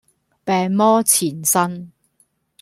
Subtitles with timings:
[0.45, 1.91] 病魔纏身